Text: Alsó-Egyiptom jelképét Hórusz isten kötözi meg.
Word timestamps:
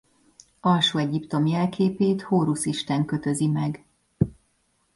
Alsó-Egyiptom 0.59 1.45
jelképét 1.45 2.21
Hórusz 2.21 2.65
isten 2.65 3.05
kötözi 3.05 3.47
meg. 3.47 3.85